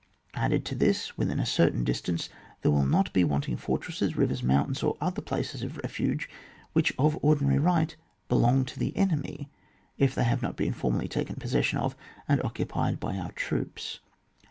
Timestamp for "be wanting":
3.13-3.55